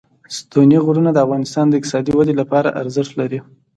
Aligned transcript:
ستوني 0.37 0.77
غرونه 0.85 1.09
د 1.13 1.17
افغانستان 1.25 1.65
د 1.67 1.73
اقتصادي 1.77 2.11
ودې 2.15 2.33
لپاره 2.41 2.75
ارزښت 2.81 3.11
لري. 3.19 3.39